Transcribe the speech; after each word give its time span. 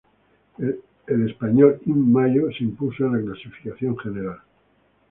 El 0.57 1.29
español 1.29 1.79
Iban 1.85 2.11
Mayo 2.11 2.47
se 2.57 2.63
impuso 2.63 3.05
en 3.05 3.11
la 3.19 3.21
clasificación 3.21 3.95
general. 3.99 4.39